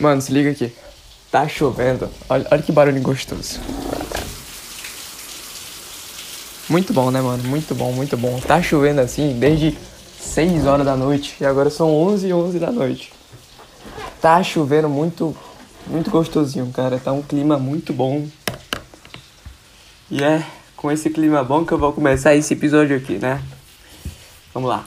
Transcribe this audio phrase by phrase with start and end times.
[0.00, 0.72] Mano, se liga aqui.
[1.30, 2.08] Tá chovendo.
[2.28, 3.60] Olha, olha que barulho gostoso.
[6.68, 7.42] Muito bom, né, mano?
[7.44, 8.40] Muito bom, muito bom.
[8.40, 9.76] Tá chovendo assim desde
[10.18, 11.36] 6 horas da noite.
[11.40, 13.12] E agora são 11 e 11 da noite.
[14.20, 15.36] Tá chovendo muito,
[15.86, 16.98] muito gostosinho, cara.
[16.98, 18.26] Tá um clima muito bom.
[20.10, 20.44] E é
[20.76, 23.42] com esse clima bom que eu vou começar esse episódio aqui, né?
[24.54, 24.86] Vamos lá.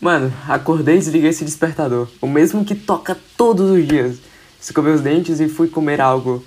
[0.00, 2.08] Mano, acordei e desliguei esse despertador.
[2.20, 4.18] O mesmo que toca todos os dias.
[4.60, 6.44] Escovei os dentes e fui comer algo.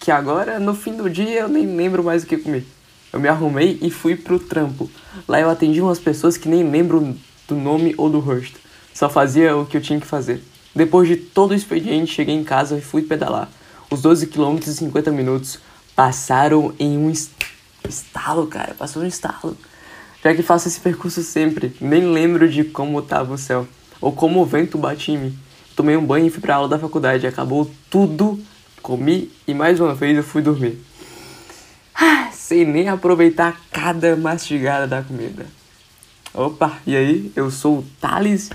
[0.00, 2.66] Que agora, no fim do dia, eu nem lembro mais o que comi.
[3.12, 4.90] Eu me arrumei e fui pro trampo.
[5.28, 7.14] Lá eu atendi umas pessoas que nem lembro
[7.46, 8.58] do nome ou do rosto.
[8.94, 10.42] Só fazia o que eu tinha que fazer.
[10.74, 13.50] Depois de todo o expediente, cheguei em casa e fui pedalar.
[13.90, 15.58] Os 12 km e 50 minutos
[15.94, 17.12] passaram em um
[17.86, 18.74] estalo, cara.
[18.74, 19.56] Passou um estalo.
[20.24, 23.68] Já que faço esse percurso sempre, nem lembro de como tava o céu,
[24.00, 25.38] ou como o vento bate em mim.
[25.76, 28.40] Tomei um banho e fui pra aula da faculdade, acabou tudo,
[28.80, 30.82] comi e mais uma vez eu fui dormir.
[31.94, 35.44] Ah, sem nem aproveitar cada mastigada da comida.
[36.32, 37.30] Opa, e aí?
[37.36, 38.48] Eu sou o Thales,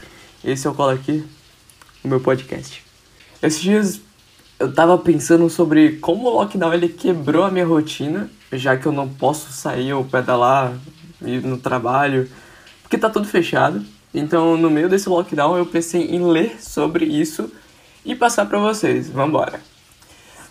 [0.44, 1.24] esse é o Cola Aqui,
[2.04, 2.84] o meu podcast.
[3.44, 4.02] Esses dias
[4.60, 8.92] eu tava pensando sobre como o lockdown ele quebrou a minha rotina, já que eu
[8.92, 10.74] não posso sair ou pedalar
[11.22, 12.30] ir no trabalho,
[12.82, 13.86] porque tá tudo fechado.
[14.14, 17.52] Então, no meio desse lockdown, eu pensei em ler sobre isso
[18.04, 19.10] e passar para vocês.
[19.10, 19.62] Vambora!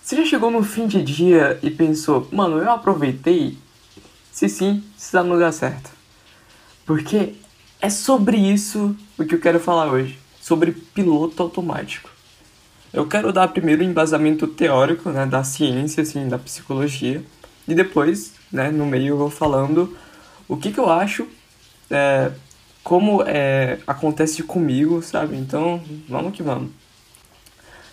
[0.02, 3.58] Você já chegou no fim de dia e pensou, mano, eu aproveitei?
[4.32, 5.90] Se sim, você tá no lugar certo.
[6.86, 7.34] Porque
[7.80, 12.08] é sobre isso o que eu quero falar hoje, sobre piloto automático.
[12.92, 17.22] Eu quero dar primeiro o embasamento teórico, né, da ciência, assim, da psicologia,
[17.66, 19.94] e depois, né, no meio eu vou falando
[20.48, 21.28] o que, que eu acho,
[21.90, 22.32] é,
[22.82, 25.36] como é, acontece comigo, sabe?
[25.36, 26.70] Então, vamos que vamos.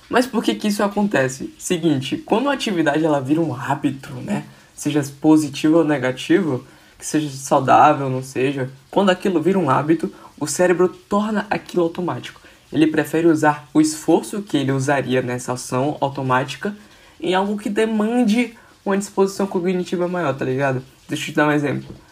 [0.10, 1.54] Mas por que, que isso acontece?
[1.58, 4.46] Seguinte, quando a atividade ela vira um hábito, né?
[4.74, 6.66] Seja positivo ou negativo,
[6.98, 12.40] que seja saudável, não seja, quando aquilo vira um hábito, o cérebro torna aquilo automático.
[12.72, 16.76] Ele prefere usar o esforço que ele usaria nessa ação automática
[17.20, 18.54] em algo que demande
[18.86, 20.84] uma disposição cognitiva maior, tá ligado?
[21.08, 22.05] Deixa eu te dar um exemplo.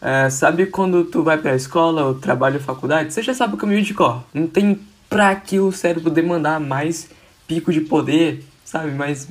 [0.00, 3.12] É, sabe quando tu vai pra escola ou trabalho faculdade?
[3.12, 4.22] Você já sabe o caminho de cor.
[4.32, 7.08] Não tem pra que o cérebro demandar mais
[7.46, 8.90] pico de poder, sabe?
[8.90, 9.26] Mas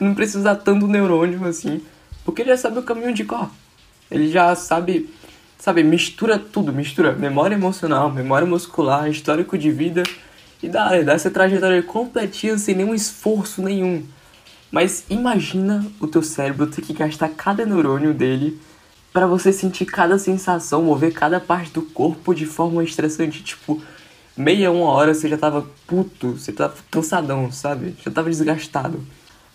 [0.00, 1.82] não, precisa tanto neurônio assim,
[2.24, 3.50] porque ele já sabe o caminho de cor.
[4.10, 5.10] Ele já sabe,
[5.58, 10.02] sabe, mistura tudo, mistura memória emocional, memória muscular, histórico de vida
[10.62, 14.04] e dá, dá essa trajetória completinha sem nenhum esforço nenhum.
[14.70, 18.58] Mas imagina o teu cérebro ter que gastar cada neurônio dele
[19.12, 23.42] para você sentir cada sensação, mover cada parte do corpo de forma estressante.
[23.42, 23.80] Tipo,
[24.36, 27.96] meia, uma hora você já tava puto, você tava cansadão, sabe?
[28.04, 29.00] Já tava desgastado.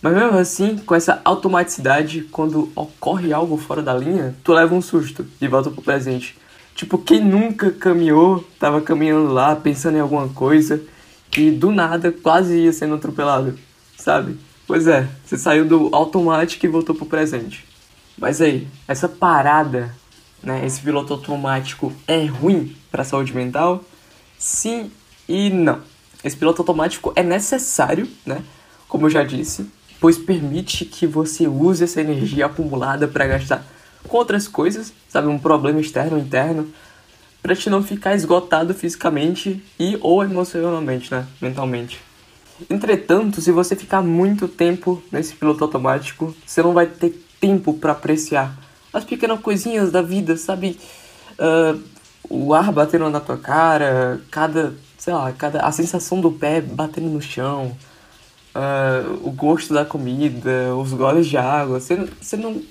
[0.01, 4.81] Mas mesmo assim, com essa automaticidade, quando ocorre algo fora da linha, tu leva um
[4.81, 6.37] susto e volta pro presente.
[6.75, 10.81] Tipo, quem nunca caminhou, tava caminhando lá, pensando em alguma coisa,
[11.37, 13.57] e do nada quase ia sendo atropelado,
[13.97, 14.37] sabe?
[14.67, 17.65] Pois é, você saiu do automático e voltou pro presente.
[18.17, 19.93] Mas aí, essa parada,
[20.41, 23.83] né, esse piloto automático é ruim para a saúde mental?
[24.37, 24.91] Sim
[25.27, 25.81] e não.
[26.23, 28.43] Esse piloto automático é necessário, né,
[28.87, 29.69] como eu já disse,
[29.99, 33.65] pois permite que você use essa energia acumulada para gastar
[34.07, 36.71] com outras coisas, sabe, um problema externo ou interno,
[37.41, 41.99] para te não ficar esgotado fisicamente e ou emocionalmente, né, mentalmente.
[42.69, 47.91] Entretanto, se você ficar muito tempo nesse piloto automático, você não vai ter tempo para
[47.91, 48.57] apreciar
[48.93, 50.79] as pequenas coisinhas da vida, sabe?
[51.33, 51.83] Uh,
[52.29, 57.09] o ar batendo na tua cara, cada, sei lá, cada, a sensação do pé batendo
[57.09, 57.75] no chão,
[58.55, 61.97] uh, o gosto da comida, os goles de água, você,
[62.37, 62.61] não.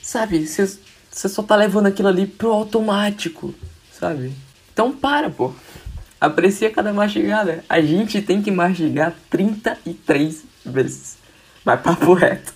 [0.00, 0.46] Sabe?
[0.46, 3.52] Você só tá levando aquilo ali pro automático,
[3.92, 4.32] sabe?
[4.72, 5.52] Então para, pô.
[6.20, 7.64] Aprecia cada mastigada.
[7.68, 11.21] A gente tem que mastigar 33 vezes.
[11.64, 12.52] Mas papo reto.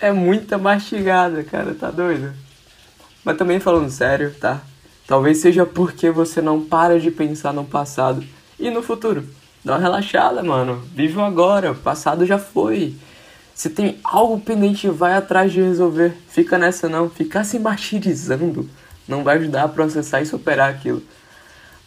[0.00, 2.32] É muita mastigada, cara, tá doido?
[3.24, 4.60] Mas também falando sério, tá?
[5.06, 8.24] Talvez seja porque você não para de pensar no passado
[8.58, 9.24] e no futuro.
[9.64, 10.82] Dá uma relaxada, mano.
[10.94, 11.72] Vive o agora.
[11.72, 12.94] O passado já foi.
[13.54, 16.16] Se tem algo pendente, vai atrás de resolver.
[16.28, 17.08] Fica nessa não.
[17.08, 18.68] Ficar se martirizando
[19.06, 21.02] não vai ajudar a processar e superar aquilo.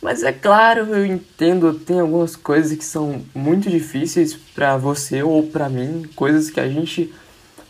[0.06, 5.42] Mas é claro, eu entendo, tem algumas coisas que são muito difíceis para você ou
[5.48, 7.12] para mim, coisas que a gente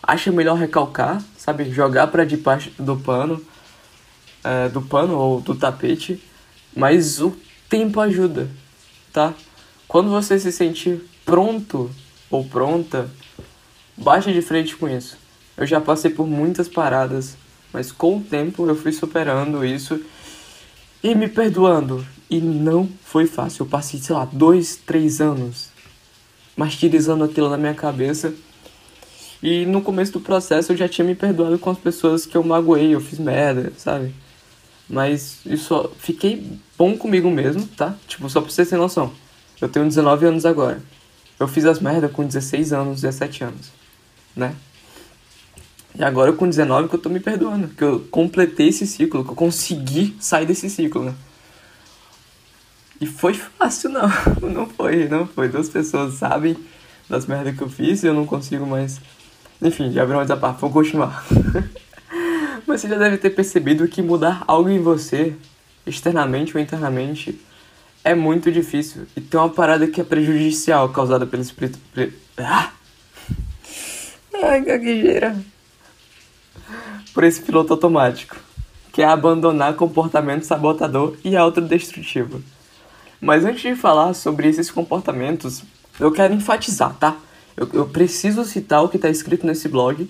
[0.03, 1.71] acha melhor recalcar, sabe?
[1.71, 3.41] Jogar para debaixo do pano.
[4.43, 6.21] é, do pano ou do tapete,
[6.75, 7.33] mas o
[7.69, 8.49] tempo ajuda,
[9.13, 9.33] tá?
[9.87, 11.89] Quando você se sentir pronto
[12.29, 13.09] ou pronta,
[13.95, 15.17] baixe de frente com isso.
[15.55, 17.37] Eu já passei por muitas paradas,
[17.71, 20.03] mas com o tempo eu fui superando isso
[21.05, 22.03] e me perdoando.
[22.27, 23.63] E não foi fácil.
[23.63, 25.69] Eu passei, sei lá, dois, três anos
[26.57, 28.33] martirizando aquilo na minha cabeça.
[29.43, 32.43] E no começo do processo eu já tinha me perdoado com as pessoas que eu
[32.43, 34.15] magoei, eu fiz merda, sabe?
[34.89, 37.95] Mas isso fiquei bom comigo mesmo, tá?
[38.07, 39.11] Tipo, só pra você ter noção.
[39.61, 40.81] Eu tenho 19 anos agora.
[41.39, 43.71] Eu fiz as merdas com 16 anos, 17 anos,
[44.35, 44.55] né?
[45.97, 49.31] E agora com 19 que eu tô me perdoando, que eu completei esse ciclo, que
[49.31, 51.15] eu consegui sair desse ciclo, né?
[52.99, 54.09] E foi fácil, não.
[54.41, 55.49] Não foi, não foi.
[55.49, 56.55] Duas pessoas sabem
[57.09, 59.01] das merdas que eu fiz e eu não consigo mais.
[59.61, 61.25] Enfim, já abriu mais a parte, vou continuar.
[62.65, 65.35] Mas você já deve ter percebido que mudar algo em você,
[65.85, 67.39] externamente ou internamente,
[68.03, 69.07] é muito difícil.
[69.15, 71.79] E tem uma parada que é prejudicial causada pelo espírito.
[72.37, 72.71] Ah!
[74.41, 75.35] Ai, gaguejeira.
[77.15, 78.35] Por esse piloto automático,
[78.91, 82.43] que é abandonar comportamento sabotador e autodestrutivo.
[83.21, 85.63] Mas antes de falar sobre esses comportamentos,
[85.99, 87.17] eu quero enfatizar, tá?
[87.55, 90.07] Eu, eu preciso citar o que está escrito nesse blog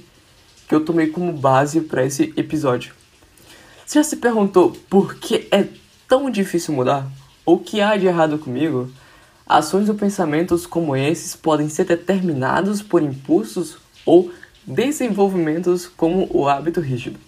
[0.68, 2.94] que eu tomei como base para esse episódio.
[3.86, 5.68] Você já se perguntou por que é
[6.08, 7.08] tão difícil mudar?
[7.46, 8.90] Ou o que há de errado comigo?
[9.48, 14.32] Ações ou pensamentos como esses podem ser determinados por impulsos ou
[14.66, 17.20] desenvolvimentos como o hábito rígido.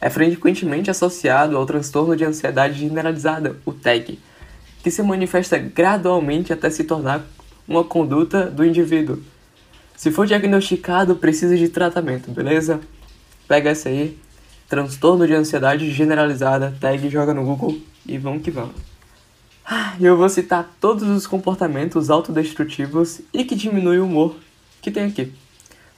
[0.00, 4.18] É frequentemente associado ao transtorno de ansiedade generalizada, o TAG,
[4.82, 7.24] que se manifesta gradualmente até se tornar
[7.66, 9.18] uma conduta do indivíduo.
[9.96, 12.80] Se for diagnosticado, precisa de tratamento, beleza?
[13.48, 14.18] Pega essa aí,
[14.68, 18.74] transtorno de ansiedade generalizada, tag, joga no Google e vamos que vamos.
[19.64, 24.36] Ah, eu vou citar todos os comportamentos autodestrutivos e que diminuem o humor
[24.82, 25.32] que tem aqui,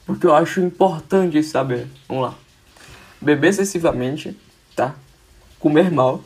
[0.07, 1.89] porque eu acho importante saber.
[2.09, 2.35] Vamos lá.
[3.21, 4.37] Beber excessivamente,
[4.75, 4.95] tá?
[5.59, 6.23] Comer mal,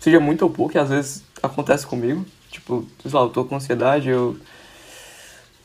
[0.00, 2.24] seja muito ou pouco, que às vezes acontece comigo.
[2.50, 4.36] Tipo, sei lá, eu tô com ansiedade, eu.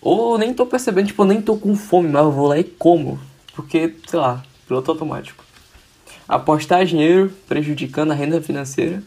[0.02, 2.64] Ou nem tô percebendo, tipo, eu nem tô com fome, mas eu vou lá e
[2.66, 3.18] como.
[3.56, 5.46] Porque, sei lá, piloto automático.
[6.28, 9.02] Apostar dinheiro prejudicando a renda financeira.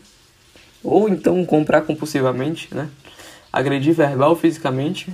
[0.83, 2.89] Ou então comprar compulsivamente, né?
[3.53, 5.11] Agredir verbal fisicamente.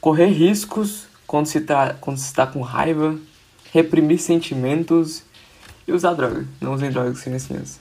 [0.00, 3.18] Correr riscos quando se, tá, quando se está com raiva.
[3.72, 5.24] Reprimir sentimentos.
[5.88, 6.46] E usar droga.
[6.60, 7.80] Não usem drogas sem licença.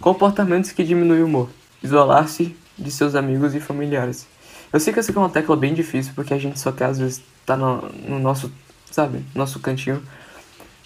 [0.00, 1.50] Comportamentos que diminuem o humor
[1.82, 4.26] isolar-se de seus amigos e familiares.
[4.72, 6.98] Eu sei que essa é uma tecla bem difícil, porque a gente só quer às
[6.98, 8.50] vezes tá no, no nosso,
[8.90, 10.02] sabe, nosso cantinho.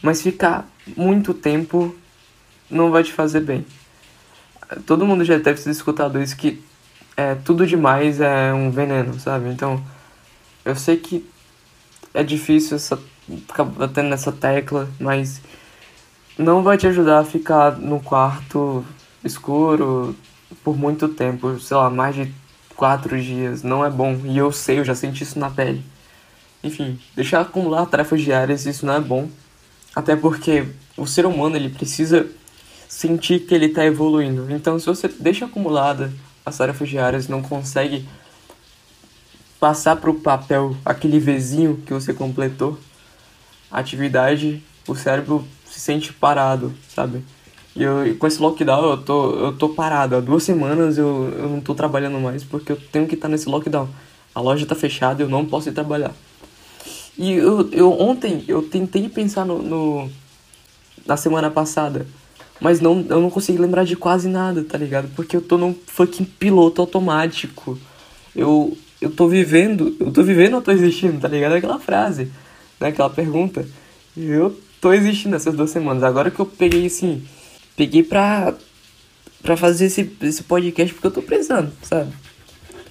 [0.03, 1.95] Mas ficar muito tempo
[2.69, 3.65] não vai te fazer bem.
[4.85, 6.61] Todo mundo já deve ter escutado isso, que
[7.17, 9.49] é, tudo demais é um veneno, sabe?
[9.49, 9.81] Então,
[10.65, 11.25] eu sei que
[12.15, 15.43] é difícil essa, ficar batendo nessa tecla, mas
[16.39, 18.85] não vai te ajudar a ficar no quarto
[19.25, 20.17] escuro,
[20.63, 22.33] por muito tempo, sei lá, mais de
[22.77, 24.21] quatro dias, não é bom.
[24.25, 25.85] E eu sei, eu já senti isso na pele.
[26.63, 29.29] Enfim, deixar acumular tarefas diárias, isso não é bom.
[29.95, 32.27] Até porque o ser humano, ele precisa
[32.89, 34.47] sentir que ele está evoluindo.
[34.51, 36.13] Então, se você deixa acumulada
[36.47, 38.07] as tarefas diárias, não consegue
[39.59, 42.79] passar para o papel aquele vizinho que você completou,
[43.71, 47.25] a atividade, o cérebro se sente parado, sabe?
[47.75, 50.15] E eu, com esse lockdown eu tô, eu tô parado.
[50.15, 53.49] Há duas semanas eu, eu não tô trabalhando mais porque eu tenho que estar nesse
[53.49, 53.89] lockdown.
[54.35, 56.13] A loja tá fechada eu não posso ir trabalhar.
[57.19, 60.11] E eu, eu ontem eu tentei pensar no, no,
[61.07, 62.07] na semana passada,
[62.61, 65.09] mas não eu não consegui lembrar de quase nada, tá ligado?
[65.15, 67.79] Porque eu tô num fucking piloto automático.
[68.35, 71.53] Eu eu tô vivendo, eu tô vivendo ou tô existindo, tá ligado?
[71.53, 72.33] Aquela frase,
[72.81, 72.89] né?
[72.89, 73.67] Aquela pergunta.
[74.17, 76.03] Eu tô existindo essas duas semanas.
[76.03, 77.23] Agora que eu peguei assim,
[77.77, 78.55] peguei pra,
[79.43, 82.11] pra fazer esse, esse podcast porque eu tô precisando, sabe?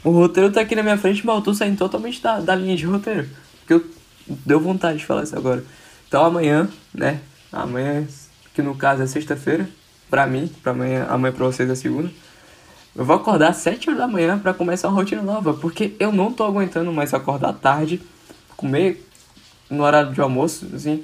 [0.04, 2.76] O roteiro tá aqui na minha frente, mas eu tô saindo totalmente da, da linha
[2.76, 3.28] de roteiro.
[3.60, 3.84] Porque eu
[4.28, 5.64] deu vontade de falar isso agora.
[6.08, 7.22] Então amanhã, né?
[7.52, 8.06] Amanhã,
[8.54, 9.68] que no caso é sexta-feira,
[10.12, 12.12] pra mim, pra amanhã, amanhã pra vocês é segunda.
[12.96, 16.12] Eu vou acordar às 7 horas da manhã para começar uma rotina nova, porque eu
[16.12, 18.02] não tô aguentando mais acordar tarde,
[18.56, 19.04] comer
[19.70, 21.04] no horário de almoço, assim,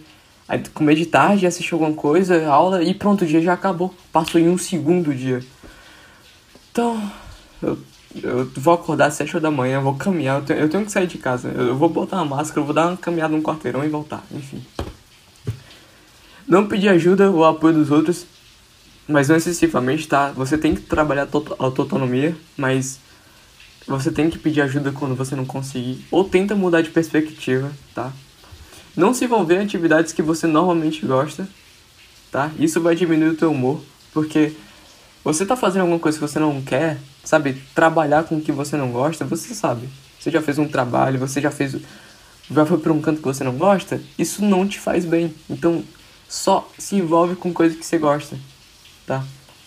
[0.50, 3.94] Aí comer de tarde, assistir alguma coisa, aula e pronto, o dia já acabou.
[4.12, 5.44] Passou em um segundo dia.
[6.72, 7.00] Então,
[7.62, 7.78] eu,
[8.24, 10.92] eu vou acordar às 7 horas da manhã, vou caminhar, eu tenho, eu tenho que
[10.92, 11.50] sair de casa.
[11.50, 14.66] Eu vou botar uma máscara, eu vou dar uma caminhada num quarteirão e voltar, enfim.
[16.48, 18.26] Não pedir ajuda ou apoio dos outros.
[19.10, 20.32] Mas não excessivamente, tá?
[20.34, 23.00] Você tem que trabalhar a tua autonomia, mas
[23.88, 26.06] você tem que pedir ajuda quando você não conseguir.
[26.12, 28.14] Ou tenta mudar de perspectiva, tá?
[28.96, 31.50] Não se envolver em atividades que você normalmente gosta,
[32.32, 32.52] tá?
[32.60, 33.82] Isso vai diminuir o teu humor,
[34.14, 34.54] porque
[35.24, 37.56] você tá fazendo alguma coisa que você não quer, sabe?
[37.74, 39.90] Trabalhar com o que você não gosta, você sabe.
[40.20, 41.76] Você já fez um trabalho, você já fez
[42.52, 45.34] já foi para um canto que você não gosta, isso não te faz bem.
[45.50, 45.84] Então,
[46.28, 48.38] só se envolve com coisa que você gosta,
[49.10, 49.24] tá?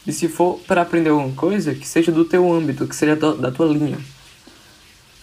[0.07, 3.51] E se for para aprender alguma coisa, que seja do teu âmbito, que seja da
[3.51, 3.99] tua linha.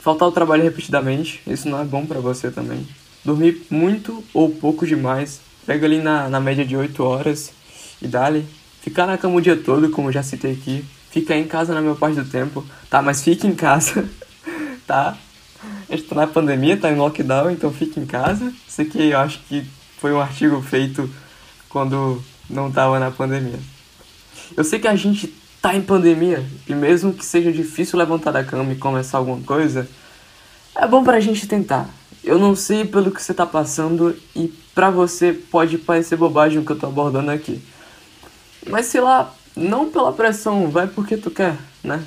[0.02, 2.86] Faltar o trabalho repetidamente, isso não é bom para você também.
[3.24, 7.52] Dormir muito ou pouco demais, pega ali na, na média de 8 horas
[8.02, 8.46] e dali.
[8.82, 10.84] Ficar na cama o dia todo, como já citei aqui.
[11.12, 13.02] Ficar em casa na maior parte do tempo, tá?
[13.02, 14.08] Mas fique em casa,
[14.86, 15.18] tá?
[15.90, 18.54] A gente tá na pandemia, tá em lockdown, então fique em casa.
[18.68, 19.66] Isso aqui eu acho que
[19.98, 21.10] foi um artigo feito
[21.68, 23.60] quando não tava na pandemia.
[24.56, 28.44] Eu sei que a gente tá em pandemia e mesmo que seja difícil levantar da
[28.44, 29.88] cama e começar alguma coisa,
[30.76, 31.90] é bom pra gente tentar.
[32.24, 36.66] Eu não sei pelo que você tá passando e pra você pode parecer bobagem o
[36.66, 37.62] que eu tô abordando aqui.
[38.68, 42.04] Mas sei lá, não pela pressão, vai porque tu quer, né?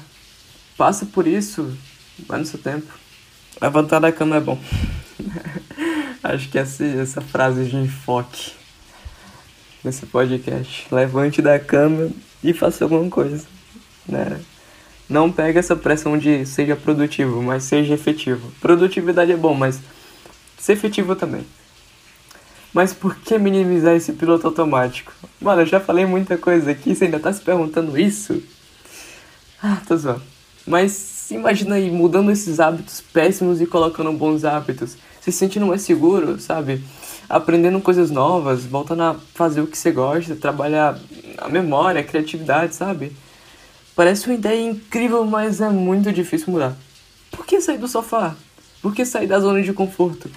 [0.76, 1.76] Passa por isso,
[2.26, 2.92] vai no seu tempo.
[3.60, 4.58] Levantar da cama é bom.
[6.22, 8.52] Acho que essa, essa frase de enfoque
[9.82, 10.86] nesse podcast.
[10.90, 12.10] Levante da cama
[12.42, 13.44] e faça alguma coisa.
[14.06, 14.40] Né?
[15.08, 18.52] Não pega essa pressão de seja produtivo, mas seja efetivo.
[18.60, 19.80] Produtividade é bom, mas
[20.58, 21.44] ser efetivo também.
[22.72, 25.12] Mas por que minimizar esse piloto automático?
[25.40, 28.42] Mano, eu já falei muita coisa aqui, você ainda tá se perguntando isso?
[29.62, 30.22] Ah, tô zoando.
[30.66, 34.96] Mas imagina aí mudando esses hábitos péssimos e colocando bons hábitos.
[35.20, 36.82] Se sentindo mais seguro, sabe?
[37.28, 40.98] Aprendendo coisas novas, voltando a fazer o que você gosta, trabalhar
[41.38, 43.12] a memória, a criatividade, sabe?
[43.94, 46.76] Parece uma ideia incrível, mas é muito difícil mudar.
[47.30, 48.34] Por que sair do sofá?
[48.80, 50.30] Por que sair da zona de conforto?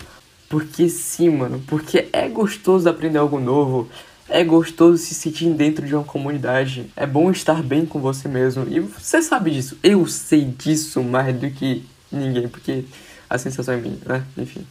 [0.50, 1.62] Porque sim, mano.
[1.68, 3.90] Porque é gostoso aprender algo novo,
[4.28, 6.92] é gostoso se sentir dentro de uma comunidade.
[6.96, 8.66] É bom estar bem com você mesmo.
[8.70, 9.78] E você sabe disso.
[9.84, 12.86] Eu sei disso mais do que ninguém, porque
[13.30, 14.24] a sensação é minha, né?
[14.38, 14.66] Enfim.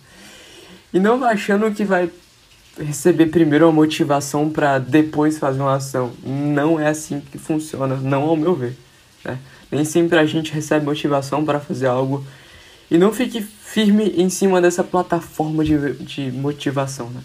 [0.95, 2.11] E não achando que vai
[2.79, 6.13] receber primeiro uma motivação para depois fazer uma ação.
[6.25, 8.77] Não é assim que funciona, não ao meu ver.
[9.23, 9.39] Né?
[9.71, 12.25] Nem sempre a gente recebe motivação para fazer algo.
[12.91, 17.11] E não fique firme em cima dessa plataforma de, de motivação.
[17.11, 17.21] Né?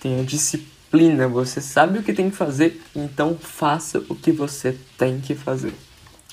[0.00, 4.76] Tenha disciplina disciplina, você sabe o que tem que fazer, então faça o que você
[4.96, 5.74] tem que fazer.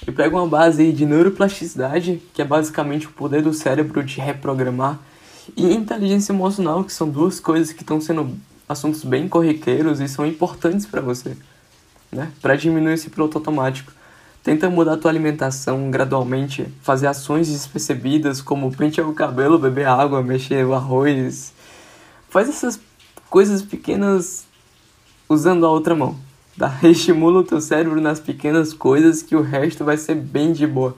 [0.08, 5.00] Eu pego uma base de neuroplasticidade, que é basicamente o poder do cérebro de reprogramar,
[5.56, 8.38] e inteligência emocional, que são duas coisas que estão sendo
[8.68, 11.38] assuntos bem corriqueiros e são importantes para você,
[12.12, 12.32] né?
[12.42, 13.92] Para diminuir esse piloto automático.
[14.44, 20.22] Tenta mudar a tua alimentação gradualmente, fazer ações despercebidas como pentear o cabelo, beber água,
[20.22, 21.52] mexer o arroz.
[22.30, 22.80] Faz essas
[23.30, 24.46] coisas pequenas
[25.28, 26.16] usando a outra mão.
[26.58, 26.78] Tá?
[26.84, 30.96] Estimula o teu cérebro nas pequenas coisas que o resto vai ser bem de boa.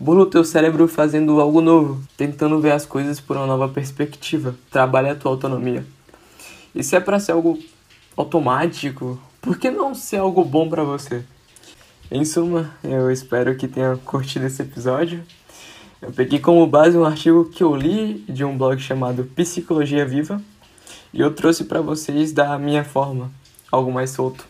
[0.00, 4.54] Bula o teu cérebro fazendo algo novo, tentando ver as coisas por uma nova perspectiva.
[4.70, 5.84] Trabalha a tua autonomia.
[6.72, 7.58] E se é para ser algo
[8.16, 11.24] automático, por que não ser algo bom para você?
[12.10, 15.22] Em suma, eu espero que tenha curtido esse episódio.
[16.00, 20.40] Eu peguei como base um artigo que eu li de um blog chamado Psicologia Viva
[21.12, 23.32] e eu trouxe para vocês da minha forma,
[23.70, 24.46] algo mais solto.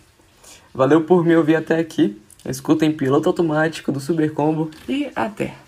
[0.75, 2.21] Valeu por me ouvir até aqui.
[2.45, 5.68] Escutem Piloto Automático do Super Combo e até!